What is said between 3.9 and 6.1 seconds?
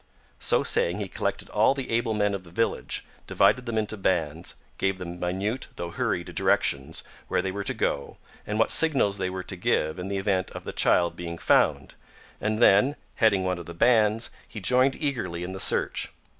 bands, gave them minute, though